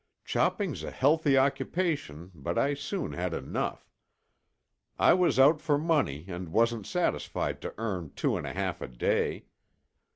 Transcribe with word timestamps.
"Chopping's 0.25 0.81
a 0.83 0.89
healthy 0.89 1.37
occupation, 1.37 2.31
but 2.33 2.57
I 2.57 2.73
soon 2.73 3.13
had 3.13 3.35
enough. 3.35 3.93
I 4.97 5.13
was 5.13 5.37
out 5.37 5.61
for 5.61 5.77
money 5.77 6.25
and 6.27 6.49
wasn't 6.49 6.87
satisfied 6.87 7.61
to 7.61 7.75
earn 7.77 8.13
two 8.15 8.35
and 8.35 8.47
a 8.47 8.53
half 8.53 8.81
a 8.81 8.87
day. 8.87 9.45